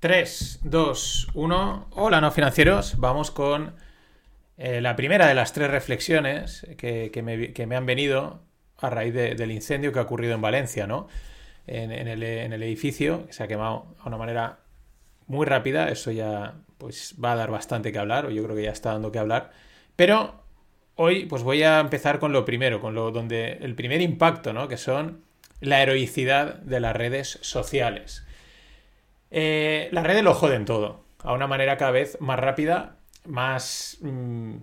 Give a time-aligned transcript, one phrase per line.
[0.00, 1.88] 3, 2, 1.
[1.90, 2.98] Hola, no financieros.
[2.98, 3.74] Vamos con
[4.56, 7.10] eh, la primera de las tres reflexiones que,
[7.66, 8.40] me, han venido
[8.76, 11.08] a raíz del incendio que ha ocurrido en Valencia, ¿no?
[11.66, 12.22] En, el,
[12.62, 14.60] edificio, que se ha quemado a una manera
[15.26, 15.88] muy rápida.
[15.88, 18.92] Eso ya pues, va a dar bastante que hablar, o yo creo que ya está
[18.92, 19.50] dando que hablar.
[19.96, 20.44] Pero
[20.94, 24.68] hoy pues voy a empezar con lo primero, con lo donde el primer impacto, ¿no?
[24.68, 25.24] Que son
[25.60, 28.27] la heroicidad de las redes sociales.
[29.30, 34.56] Eh, las redes lo joden todo, a una manera cada vez más rápida, más mm,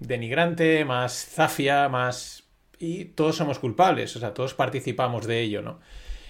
[0.00, 2.44] denigrante, más zafia, más...
[2.78, 5.78] Y todos somos culpables, o sea, todos participamos de ello, ¿no?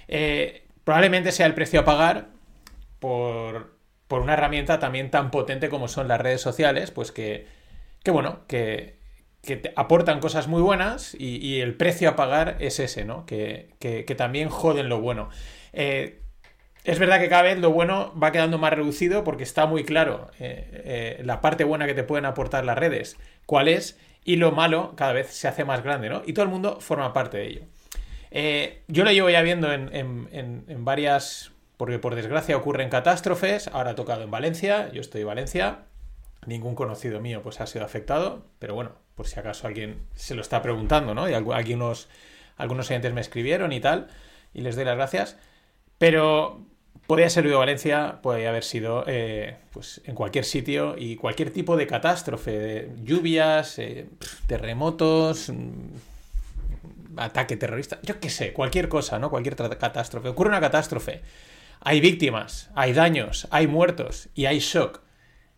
[0.09, 2.29] Eh, probablemente sea el precio a pagar
[2.99, 7.47] por, por, una herramienta también tan potente como son las redes sociales, pues que,
[8.03, 8.99] que bueno, que,
[9.43, 13.27] que te aportan cosas muy buenas y, el precio a pagar es ese, ¿no?
[13.27, 15.31] Que, que, también joden lo bueno.
[15.73, 16.22] Eh,
[16.85, 20.31] es verdad que cada vez lo bueno va quedando más reducido porque está muy claro
[20.41, 24.53] eh, eh, la parte buena que te pueden aportar las redes, cuál es, y lo
[24.53, 26.23] malo cada vez se hace más grande, ¿no?
[26.27, 27.63] Y todo el mundo forma parte de ello.
[28.31, 33.95] Eh, yo lo llevo ya viendo en, varias, porque por desgracia ocurren catástrofes, ahora ha
[33.95, 35.79] tocado en Valencia, yo estoy en Valencia,
[36.47, 40.41] ningún conocido mío pues ha sido afectado, pero bueno, por si acaso alguien se lo
[40.41, 41.29] está preguntando, ¿no?
[41.29, 42.09] Y algunos,
[42.57, 44.09] algunos oyentes me escribieron y tal,
[44.53, 45.39] y les doy las gracias.
[45.99, 46.67] Pero
[47.07, 51.77] Podría ser de Valencia, puede haber sido eh, pues en cualquier sitio y cualquier tipo
[51.77, 54.07] de catástrofe, lluvias, eh,
[54.47, 59.31] terremotos, mm, ataque terrorista, yo qué sé, cualquier cosa, ¿no?
[59.31, 60.29] Cualquier catástrofe.
[60.29, 61.23] Ocurre una catástrofe,
[61.81, 65.01] hay víctimas, hay daños, hay muertos y hay shock.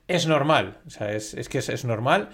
[0.08, 2.30] Es normal, o sea, es, que es, es, normal.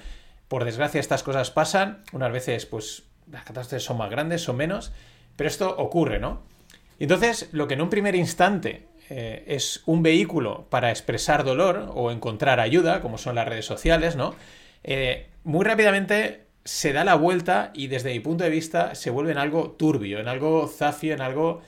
[0.49, 4.93] Por desgracia estas cosas pasan, unas veces pues las catástrofes son más grandes, son menos,
[5.37, 6.43] pero esto ocurre, ¿no?
[6.99, 12.13] Entonces, lo que en un primer instante eh, es un vehículo para expresar dolor o
[12.13, 14.37] encontrar ayuda, como son las redes sociales, ¿no?
[14.85, 19.33] Eh, muy rápidamente se da la vuelta y desde mi punto de vista se vuelve
[19.33, 21.61] en algo turbio, en algo zafio, en algo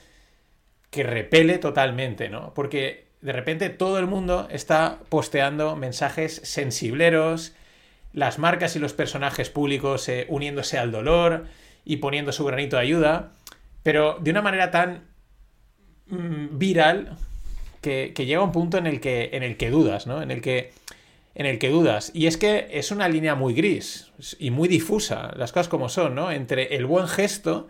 [0.91, 2.55] que repele totalmente, ¿no?
[2.55, 7.55] Porque de repente todo el mundo está posteando mensajes sensibleros,
[8.13, 11.47] las marcas y los personajes públicos eh, uniéndose al dolor
[11.85, 13.33] y poniendo su granito de ayuda,
[13.83, 15.03] pero de una manera tan
[16.07, 17.19] mm, viral
[17.83, 20.23] que, llega un punto en el que, en el que dudas, ¿no?
[20.23, 20.73] En el que,
[21.35, 22.11] en el que dudas.
[22.15, 26.15] Y es que es una línea muy gris y muy difusa, las cosas como son,
[26.15, 26.33] ¿no?
[26.33, 27.69] Entre el buen gesto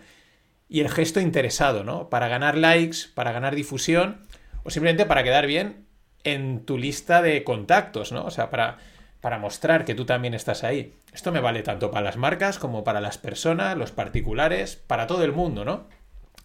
[0.69, 2.09] y el gesto interesado, ¿no?
[2.09, 4.21] Para ganar likes, para ganar difusión
[4.63, 5.87] o simplemente para quedar bien
[6.25, 8.25] en tu lista de contactos, ¿no?
[8.25, 8.79] O sea, para,
[9.21, 10.95] para mostrar que tú también estás ahí.
[11.13, 15.25] Esto me vale tanto para las marcas como para las personas, los particulares, para todo
[15.25, 15.89] el mundo, ¿no?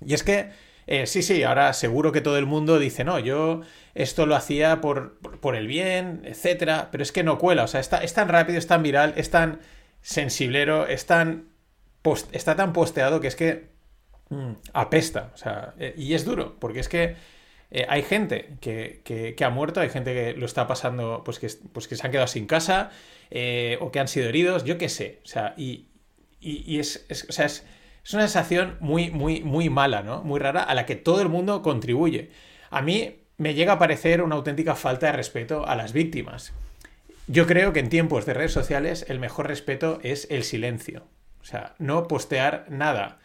[0.06, 0.50] Y es que
[0.88, 3.62] eh, sí, sí, ahora seguro que todo el mundo dice, no, yo
[3.94, 5.20] esto lo hacía por,
[5.54, 8.68] el bien, etcétera, pero es que no cuela, o sea, está, es tan rápido, es
[8.68, 9.60] tan viral, es tan
[10.02, 11.50] sensiblero, es tan
[12.32, 13.68] está tan posteado que es que
[14.30, 17.18] mm, apesta, o sea, eh, y es duro, porque es que
[17.70, 21.90] eh, hay gente que, ha muerto, hay gente que lo está pasando, pues que, pues
[21.90, 22.92] que se han quedado sin casa,
[23.82, 25.88] o que han sido heridos, yo qué sé, o sea, y,
[26.40, 27.66] y, es, o sea, es
[28.08, 30.24] es una sensación muy, muy, muy mala, ¿no?
[30.24, 32.32] Muy rara, a la que todo el mundo contribuye.
[32.70, 36.54] A mí me llega a parecer una auténtica falta de respeto a las víctimas.
[37.28, 41.04] Yo creo que en tiempos de redes sociales el mejor respeto es el silencio.
[41.42, 43.20] O sea, no postear nada.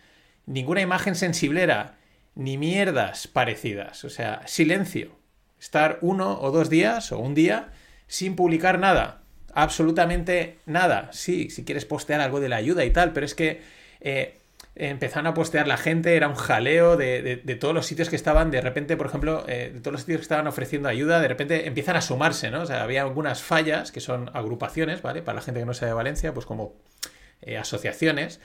[0.47, 1.95] Ninguna imagen sensiblera,
[2.35, 4.05] ni mierdas parecidas.
[4.05, 5.13] O sea, silencio.
[5.61, 7.69] Estar uno o dos días o un día
[8.09, 9.23] sin publicar nada.
[9.55, 11.09] Absolutamente nada.
[11.13, 13.63] Sí, si quieres postear algo de la ayuda y tal, pero es que
[14.01, 14.41] eh,
[14.75, 18.61] empezaron a postear la gente, era un jaleo de, todos los sitios que estaban, de
[18.61, 21.97] repente, por ejemplo, eh, de todos los sitios que estaban ofreciendo ayuda, de repente empiezan
[21.97, 22.63] a sumarse, ¿no?
[22.63, 25.23] O sea, había algunas fallas que son agrupaciones, ¿vale?
[25.23, 26.75] Para la gente que no sea de Valencia, pues como
[27.43, 28.41] eh, asociaciones,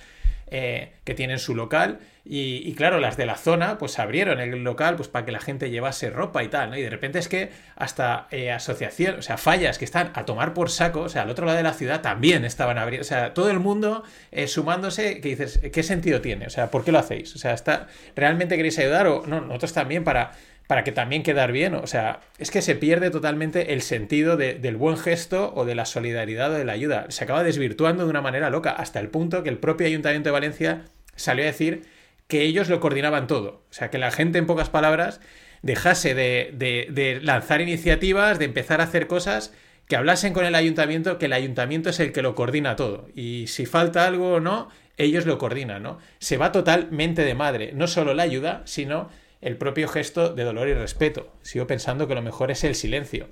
[0.49, 4.95] eh, que tienen su local y, claro, las de la zona pues abrieron el local
[4.95, 6.77] pues para que la gente llevase ropa y tal, ¿no?
[6.77, 10.53] Y de repente es que hasta eh, asociación, o sea, fallas que están a tomar
[10.53, 13.33] por saco, o sea, al otro lado de la ciudad también estaban abriendo, o sea,
[13.33, 14.03] todo el mundo
[14.47, 16.47] sumándose, que dices, ¿qué sentido tiene?
[16.47, 17.35] O sea, ¿por qué lo hacéis?
[17.35, 19.41] O sea, está, ¿realmente queréis ayudar o no?
[19.41, 20.31] Nosotros también para
[20.67, 21.73] para que también quedar bien.
[21.75, 25.85] O sea, es que se pierde totalmente el sentido del buen gesto o de la
[25.85, 27.05] solidaridad o de la ayuda.
[27.09, 30.33] Se acaba desvirtuando de una manera loca, hasta el punto que el propio Ayuntamiento de
[30.33, 30.85] Valencia
[31.15, 31.83] salió a decir
[32.27, 33.63] que ellos lo coordinaban todo.
[33.69, 35.21] O sea, que la gente, en pocas palabras,
[35.61, 39.53] dejase de, de lanzar iniciativas, de empezar a hacer cosas
[39.87, 43.07] que hablasen con el ayuntamiento, que el ayuntamiento es el que lo coordina todo.
[43.15, 44.67] Y si falta algo o no,
[44.97, 45.99] ellos lo coordinan, ¿no?
[46.19, 49.09] Se va totalmente de madre, no solo la ayuda, sino
[49.41, 51.31] el propio gesto de dolor y respeto.
[51.41, 53.27] Sigo pensando que lo mejor es el silencio.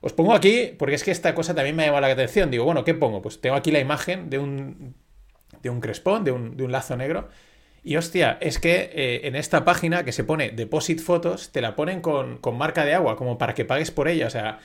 [0.00, 2.50] Os pongo aquí, porque es que esta cosa también me ha llamado la atención.
[2.50, 3.22] Digo, bueno, ¿qué pongo?
[3.22, 4.94] Pues tengo aquí la imagen de un,
[5.62, 7.28] de un crespón, de un, de un lazo negro.
[7.82, 11.76] Y hostia, es que eh, en esta página que se pone Deposit Fotos, te la
[11.76, 14.26] ponen con, con marca de agua, como para que pagues por ella.
[14.26, 14.58] O sea,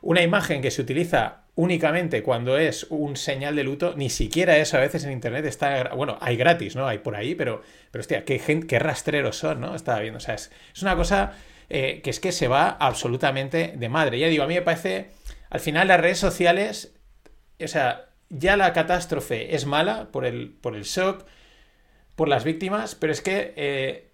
[0.00, 4.76] una imagen que se utiliza únicamente cuando es un señal de luto, ni siquiera eso
[4.76, 5.92] a veces en internet está.
[5.94, 6.86] Bueno, hay gratis, ¿no?
[6.86, 9.74] Hay por ahí, pero, pero hostia, qué, qué rastreros son, ¿no?
[9.74, 10.18] Estaba viendo.
[10.18, 11.32] O sea, es, es una cosa
[11.68, 14.18] eh, que es que se va absolutamente de madre.
[14.18, 15.10] Ya digo, a mí me parece.
[15.50, 16.94] Al final, las redes sociales.
[17.60, 21.24] O sea, ya la catástrofe es mala por el, por el shock,
[22.14, 24.07] por las víctimas, pero es que eh,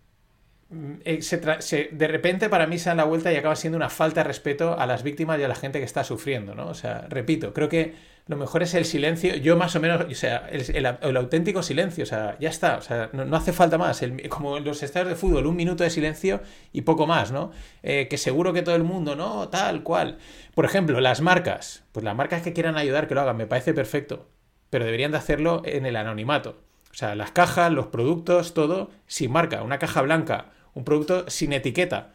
[0.75, 4.23] Mm, eh, de repente para mí se da la vuelta y acaba siendo una falta
[4.23, 6.67] de respeto a las víctimas y a la gente que está sufriendo, ¿no?
[6.67, 7.95] O sea, repito, creo que
[8.27, 12.07] lo mejor es el silencio, yo más o menos, o sea, el, auténtico silencio, o
[12.07, 15.47] sea, ya está, o sea, no, hace falta más, como en los estadios de fútbol,
[15.47, 16.41] un minuto de silencio
[16.73, 17.53] y poco más, ¿no?
[17.83, 19.49] Eh, que seguro que todo el mundo, ¿no?
[19.51, 20.19] Tal cual.
[20.55, 23.75] Por ejemplo, las marcas, pues las marcas que quieran ayudar, que lo hagan, me parece
[23.75, 24.27] perfecto,
[24.71, 26.57] pero deberían de hacerlo en el anonimato.
[26.91, 29.63] O sea, las cajas, los productos, todo sin marca.
[29.63, 32.13] Una caja blanca, un producto sin etiqueta.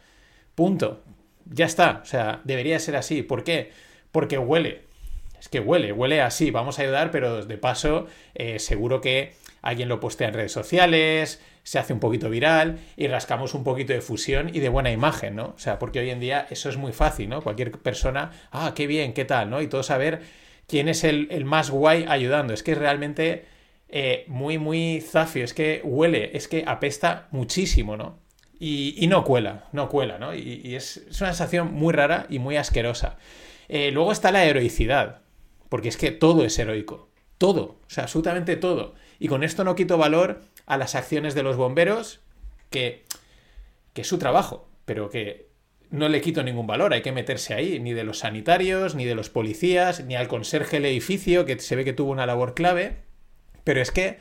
[0.54, 1.02] Punto.
[1.46, 2.00] Ya está.
[2.02, 3.22] O sea, debería ser así.
[3.22, 3.72] ¿Por qué?
[4.12, 4.82] Porque huele.
[5.38, 6.50] Es que huele, huele así.
[6.50, 11.42] Vamos a ayudar, pero de paso, eh, seguro que alguien lo postea en redes sociales,
[11.62, 15.36] se hace un poquito viral y rascamos un poquito de fusión y de buena imagen,
[15.36, 15.54] ¿no?
[15.56, 17.42] O sea, porque hoy en día eso es muy fácil, ¿no?
[17.42, 19.60] Cualquier persona, ah, qué bien, qué tal, ¿no?
[19.62, 20.20] Y todo saber
[20.66, 22.54] quién es el, el más guay ayudando.
[22.54, 23.44] Es que realmente
[23.88, 28.18] eh, muy, muy zafio, es que huele, es que apesta muchísimo, ¿no?
[28.62, 30.34] Y, no cuela, no cuela, ¿no?
[30.34, 33.16] Y, es, una sensación muy rara y muy asquerosa.
[33.68, 35.22] Eh, luego está la heroicidad,
[35.70, 37.08] porque es que todo es heroico,
[37.38, 38.94] todo, o sea, absolutamente todo.
[39.18, 42.20] Y con esto no quito valor a las acciones de los bomberos,
[42.68, 43.06] que,
[43.94, 45.48] que es su trabajo, pero que
[45.88, 49.14] no le quito ningún valor, hay que meterse ahí, ni de los sanitarios, ni de
[49.14, 52.98] los policías, ni al conserje del edificio, que se ve que tuvo una labor clave.
[53.64, 54.18] Pero es que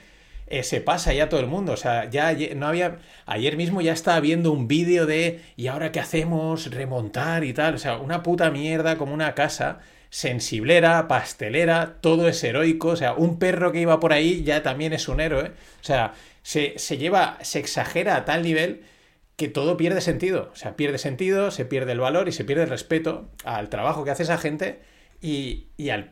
[0.50, 1.74] eh, se pasa ya todo el mundo.
[1.74, 2.98] O sea, ya no había.
[3.26, 5.42] Ayer mismo ya estaba viendo un vídeo de.
[5.56, 6.72] ¿Y ahora qué hacemos?
[6.72, 7.76] Remontar y tal.
[7.76, 9.80] O sea, una puta mierda como una casa.
[10.12, 12.90] Sensiblera, pastelera, todo es heroico.
[12.90, 15.52] O sea, un perro que iba por ahí ya también es un héroe.
[15.82, 18.82] O sea, se, lleva, se exagera a tal nivel
[19.36, 20.50] que todo pierde sentido.
[20.52, 24.04] O sea, pierde sentido, se pierde el valor y se pierde el respeto al trabajo
[24.04, 24.80] que hace esa gente
[25.22, 26.12] y, y al,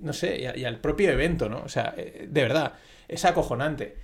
[0.00, 1.62] no sé, y, al propio evento, ¿no?
[1.64, 2.74] O sea, eh, de verdad,
[3.08, 3.96] es acojonante.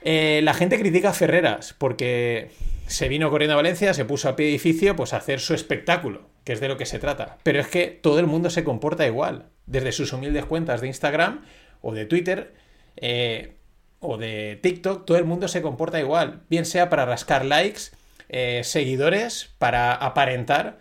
[0.00, 2.50] Eh, la gente critica a Ferreras porque
[2.86, 6.28] se vino corriendo a Valencia, se puso a pie edificio, pues a hacer su espectáculo,
[6.44, 7.38] que es de lo que se trata.
[7.42, 11.44] Pero es que todo el mundo se comporta igual, desde sus humildes cuentas de Instagram
[11.80, 12.54] o de Twitter
[12.96, 13.54] eh,
[14.00, 17.90] o de TikTok, todo el mundo se comporta igual, bien sea para rascar likes,
[18.62, 20.78] seguidores, para aparentar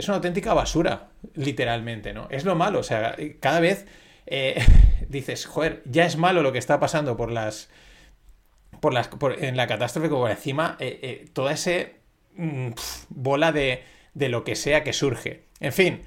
[0.00, 2.26] es una auténtica basura, literalmente, ¿no?
[2.30, 3.86] Es lo malo, o sea, cada vez
[4.26, 4.64] eh,
[5.08, 7.70] dices, joder, ya es malo lo que está pasando por las.
[8.80, 11.96] Por las en la catástrofe, como encima, eh, eh, toda ese
[12.36, 12.70] mm,
[13.10, 13.82] bola de,
[14.14, 15.44] de lo que sea que surge.
[15.60, 16.02] En fin,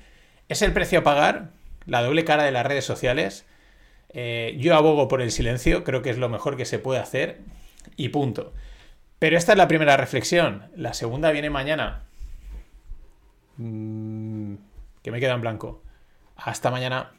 [0.50, 1.52] es el precio a pagar,
[1.86, 3.46] la doble cara de las redes sociales.
[4.14, 7.42] yo abogo por el silencio, creo que es lo mejor que se puede hacer
[7.96, 8.54] y punto.
[9.20, 10.70] Pero esta es la primera reflexión.
[10.76, 12.04] La segunda viene mañana.
[13.58, 14.56] Mm,
[15.02, 15.82] que me queda en blanco.
[16.36, 17.12] Hasta mañana.